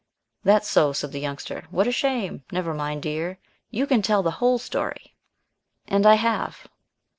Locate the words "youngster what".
1.19-1.85